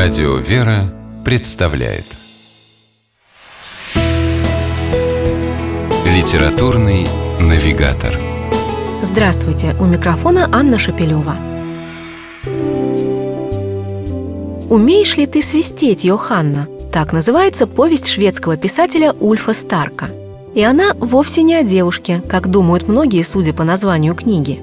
Радио 0.00 0.36
«Вера» 0.36 0.94
представляет 1.24 2.04
Литературный 6.06 7.08
навигатор 7.40 8.16
Здравствуйте! 9.02 9.74
У 9.80 9.86
микрофона 9.86 10.48
Анна 10.52 10.78
Шапилева. 10.78 11.34
«Умеешь 14.70 15.16
ли 15.16 15.26
ты 15.26 15.42
свистеть, 15.42 16.04
Йоханна?» 16.04 16.68
Так 16.92 17.12
называется 17.12 17.66
повесть 17.66 18.06
шведского 18.06 18.56
писателя 18.56 19.12
Ульфа 19.18 19.52
Старка. 19.52 20.10
И 20.54 20.62
она 20.62 20.94
вовсе 20.94 21.42
не 21.42 21.56
о 21.56 21.64
девушке, 21.64 22.22
как 22.28 22.46
думают 22.46 22.86
многие, 22.86 23.24
судя 23.24 23.52
по 23.52 23.64
названию 23.64 24.14
книги. 24.14 24.60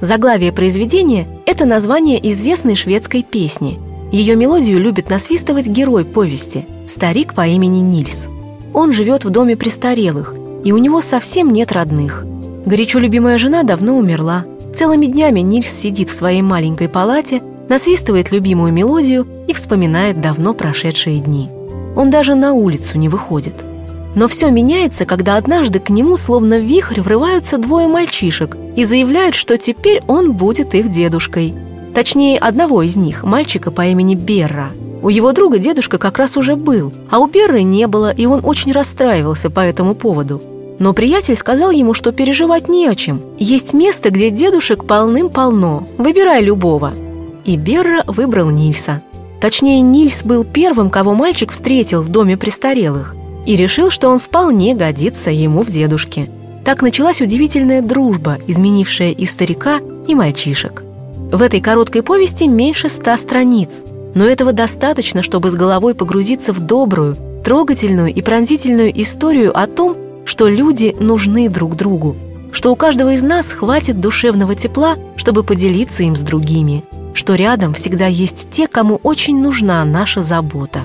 Заглавие 0.00 0.50
произведения– 0.50 1.28
это 1.44 1.66
название 1.66 2.26
известной 2.32 2.74
шведской 2.74 3.22
песни– 3.22 3.78
ее 4.10 4.36
мелодию 4.36 4.80
любит 4.80 5.10
насвистывать 5.10 5.66
герой 5.66 6.04
повести– 6.04 6.64
старик 6.86 7.34
по 7.34 7.46
имени 7.46 7.80
Нильс. 7.80 8.26
Он 8.72 8.90
живет 8.90 9.24
в 9.24 9.30
доме 9.30 9.56
престарелых, 9.56 10.34
и 10.64 10.72
у 10.72 10.78
него 10.78 11.00
совсем 11.02 11.52
нет 11.52 11.72
родных. 11.72 12.24
Горячо 12.64 12.98
любимая 12.98 13.36
жена 13.36 13.62
давно 13.64 13.96
умерла. 13.98 14.44
Целыми 14.74 15.06
днями 15.06 15.40
Нильс 15.40 15.68
сидит 15.68 16.08
в 16.08 16.14
своей 16.14 16.40
маленькой 16.40 16.88
палате, 16.88 17.42
насвистывает 17.68 18.32
любимую 18.32 18.72
мелодию 18.72 19.26
и 19.46 19.52
вспоминает 19.52 20.22
давно 20.22 20.54
прошедшие 20.54 21.20
дни. 21.20 21.50
Он 21.94 22.10
даже 22.10 22.34
на 22.34 22.54
улицу 22.54 22.96
не 22.96 23.10
выходит. 23.10 23.54
Но 24.14 24.26
все 24.26 24.50
меняется, 24.50 25.04
когда 25.04 25.36
однажды 25.36 25.80
к 25.80 25.90
нему 25.90 26.16
словно 26.16 26.58
вихрь 26.58 27.02
врываются 27.02 27.58
двое 27.58 27.88
мальчишек 27.88 28.56
и 28.74 28.84
заявляют, 28.84 29.34
что 29.34 29.58
теперь 29.58 30.00
он 30.06 30.32
будет 30.32 30.74
их 30.74 30.90
дедушкой– 30.90 31.54
Точнее, 31.98 32.38
одного 32.38 32.82
из 32.82 32.94
них, 32.94 33.24
мальчика 33.24 33.72
по 33.72 33.84
имени 33.84 34.14
Берра. 34.14 34.70
У 35.02 35.08
его 35.08 35.32
друга 35.32 35.58
дедушка 35.58 35.98
как 35.98 36.16
раз 36.16 36.36
уже 36.36 36.54
был, 36.54 36.92
а 37.10 37.18
у 37.18 37.26
Берры 37.26 37.64
не 37.64 37.88
было, 37.88 38.12
и 38.12 38.24
он 38.24 38.42
очень 38.44 38.70
расстраивался 38.70 39.50
по 39.50 39.58
этому 39.58 39.96
поводу. 39.96 40.40
Но 40.78 40.92
приятель 40.92 41.34
сказал 41.34 41.72
ему, 41.72 41.94
что 41.94 42.12
переживать 42.12 42.68
не 42.68 42.86
о 42.86 42.94
чем. 42.94 43.20
Есть 43.36 43.72
место, 43.72 44.10
где 44.10 44.30
дедушек 44.30 44.84
полным-полно. 44.84 45.88
Выбирай 45.98 46.40
любого. 46.40 46.92
И 47.44 47.56
Берра 47.56 48.04
выбрал 48.06 48.50
Нильса. 48.50 49.02
Точнее, 49.40 49.80
Нильс 49.80 50.22
был 50.22 50.44
первым, 50.44 50.90
кого 50.90 51.14
мальчик 51.14 51.50
встретил 51.50 52.02
в 52.02 52.10
доме 52.10 52.36
престарелых, 52.36 53.16
и 53.44 53.56
решил, 53.56 53.90
что 53.90 54.08
он 54.08 54.20
вполне 54.20 54.76
годится 54.76 55.32
ему 55.32 55.62
в 55.62 55.70
дедушке. 55.72 56.30
Так 56.64 56.80
началась 56.80 57.20
удивительная 57.20 57.82
дружба, 57.82 58.38
изменившая 58.46 59.10
и 59.10 59.26
старика, 59.26 59.80
и 60.06 60.14
мальчишек. 60.14 60.84
В 61.30 61.42
этой 61.42 61.60
короткой 61.60 62.02
повести 62.02 62.44
меньше 62.44 62.88
ста 62.88 63.14
страниц, 63.18 63.84
но 64.14 64.24
этого 64.24 64.52
достаточно, 64.52 65.22
чтобы 65.22 65.50
с 65.50 65.54
головой 65.54 65.94
погрузиться 65.94 66.54
в 66.54 66.60
добрую, 66.60 67.16
трогательную 67.44 68.14
и 68.14 68.22
пронзительную 68.22 68.90
историю 69.02 69.56
о 69.56 69.66
том, 69.66 69.94
что 70.24 70.48
люди 70.48 70.96
нужны 70.98 71.50
друг 71.50 71.76
другу, 71.76 72.16
что 72.50 72.72
у 72.72 72.76
каждого 72.76 73.12
из 73.12 73.22
нас 73.22 73.52
хватит 73.52 74.00
душевного 74.00 74.54
тепла, 74.54 74.96
чтобы 75.16 75.42
поделиться 75.42 76.02
им 76.02 76.16
с 76.16 76.20
другими, 76.20 76.82
что 77.12 77.34
рядом 77.34 77.74
всегда 77.74 78.06
есть 78.06 78.48
те, 78.50 78.66
кому 78.66 78.98
очень 79.02 79.38
нужна 79.42 79.84
наша 79.84 80.22
забота. 80.22 80.80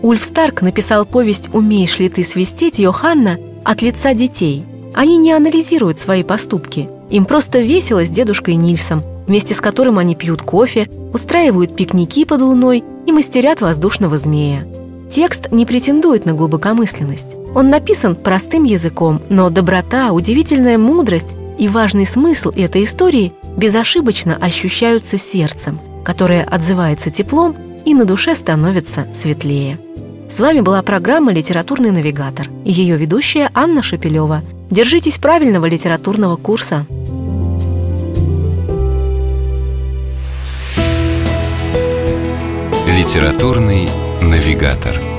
Ульф 0.00 0.24
Старк 0.24 0.62
написал 0.62 1.04
повесть 1.04 1.50
«Умеешь 1.52 1.98
ли 1.98 2.08
ты 2.08 2.24
свистеть, 2.24 2.78
Йоханна?» 2.78 3.38
от 3.62 3.82
лица 3.82 4.14
детей. 4.14 4.64
Они 4.94 5.18
не 5.18 5.32
анализируют 5.32 5.98
свои 5.98 6.22
поступки. 6.22 6.88
Им 7.10 7.26
просто 7.26 7.60
весело 7.60 8.04
с 8.04 8.10
дедушкой 8.10 8.56
Нильсом, 8.56 9.02
вместе 9.26 9.54
с 9.54 9.60
которым 9.60 9.98
они 9.98 10.14
пьют 10.14 10.42
кофе, 10.42 10.88
устраивают 11.12 11.76
пикники 11.76 12.24
под 12.24 12.40
луной 12.40 12.84
и 13.06 13.12
мастерят 13.12 13.60
воздушного 13.60 14.18
змея. 14.18 14.66
Текст 15.10 15.50
не 15.50 15.66
претендует 15.66 16.24
на 16.24 16.32
глубокомысленность. 16.32 17.36
Он 17.54 17.68
написан 17.68 18.14
простым 18.16 18.64
языком, 18.64 19.20
но 19.28 19.50
доброта, 19.50 20.12
удивительная 20.12 20.78
мудрость 20.78 21.28
и 21.58 21.68
важный 21.68 22.06
смысл 22.06 22.50
этой 22.50 22.84
истории 22.84 23.32
безошибочно 23.56 24.36
ощущаются 24.36 25.18
сердцем, 25.18 25.78
которое 26.02 26.44
отзывается 26.44 27.10
теплом 27.10 27.54
и 27.84 27.94
на 27.94 28.04
душе 28.04 28.34
становится 28.34 29.06
светлее. 29.12 29.78
С 30.30 30.40
вами 30.40 30.60
была 30.60 30.80
программа 30.82 31.30
«Литературный 31.30 31.90
навигатор» 31.90 32.48
и 32.64 32.72
ее 32.72 32.96
ведущая 32.96 33.50
Анна 33.52 33.82
Шапилева. 33.82 34.40
Держитесь 34.70 35.18
правильного 35.18 35.66
литературного 35.66 36.36
курса. 36.36 36.86
Литературный 43.02 43.88
навигатор. 44.20 45.11